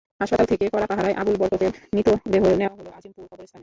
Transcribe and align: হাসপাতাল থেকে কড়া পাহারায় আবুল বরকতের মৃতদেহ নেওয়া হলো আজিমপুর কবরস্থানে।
হাসপাতাল 0.21 0.45
থেকে 0.45 0.65
কড়া 0.73 0.87
পাহারায় 0.87 1.15
আবুল 1.15 1.35
বরকতের 1.37 1.71
মৃতদেহ 1.93 2.43
নেওয়া 2.59 2.75
হলো 2.77 2.89
আজিমপুর 2.97 3.23
কবরস্থানে। 3.23 3.59